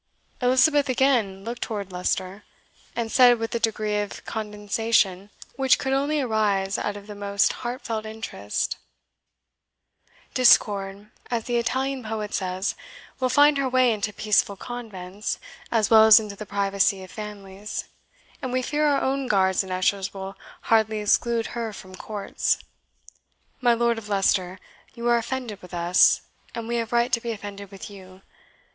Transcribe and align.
Elizabeth 0.41 0.89
again 0.89 1.43
looked 1.43 1.61
towards 1.61 1.91
Leicester, 1.91 2.43
and 2.95 3.11
said, 3.11 3.37
with 3.37 3.53
a 3.53 3.59
degree 3.59 3.99
of 3.99 4.25
condescension 4.25 5.29
which 5.57 5.77
could 5.77 5.93
only 5.93 6.19
arise 6.19 6.79
out 6.79 6.97
of 6.97 7.05
the 7.05 7.13
most 7.13 7.53
heartfelt 7.61 8.03
interest, 8.03 8.77
"Discord, 10.33 11.11
as 11.29 11.43
the 11.43 11.57
Italian 11.57 12.01
poet 12.03 12.33
says, 12.33 12.73
will 13.19 13.29
find 13.29 13.59
her 13.59 13.69
way 13.69 13.93
into 13.93 14.11
peaceful 14.11 14.55
convents, 14.55 15.37
as 15.71 15.91
well 15.91 16.05
as 16.05 16.19
into 16.19 16.35
the 16.35 16.47
privacy 16.47 17.03
of 17.03 17.11
families; 17.11 17.83
and 18.41 18.51
we 18.51 18.63
fear 18.63 18.87
our 18.87 19.03
own 19.03 19.27
guards 19.27 19.61
and 19.61 19.71
ushers 19.71 20.15
will 20.15 20.35
hardly 20.61 20.97
exclude 20.99 21.45
her 21.53 21.71
from 21.71 21.93
courts. 21.93 22.57
My 23.61 23.75
Lord 23.75 23.99
of 23.99 24.09
Leicester, 24.09 24.59
you 24.95 25.07
are 25.09 25.17
offended 25.17 25.61
with 25.61 25.75
us, 25.75 26.21
and 26.55 26.67
we 26.67 26.77
have 26.77 26.91
right 26.91 27.11
to 27.13 27.21
be 27.21 27.31
offended 27.31 27.69
with 27.69 27.87
you. 27.91 28.23